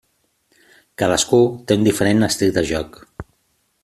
[1.01, 1.41] Cadascú
[1.71, 2.99] té un diferent estil de joc.